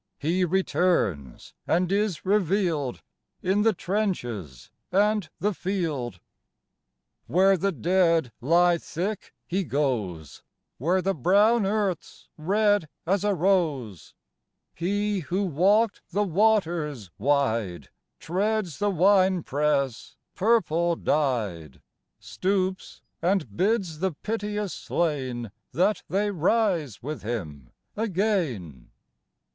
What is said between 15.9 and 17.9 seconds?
the waters wide